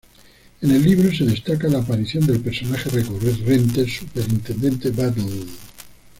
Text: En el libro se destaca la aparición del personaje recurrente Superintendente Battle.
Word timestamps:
En 0.61 0.71
el 0.71 0.81
libro 0.81 1.13
se 1.15 1.25
destaca 1.25 1.67
la 1.67 1.77
aparición 1.77 2.25
del 2.25 2.39
personaje 2.41 2.89
recurrente 2.89 3.87
Superintendente 3.87 4.89
Battle. 4.89 5.45